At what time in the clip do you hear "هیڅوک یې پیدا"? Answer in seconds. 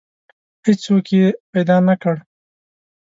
0.65-1.77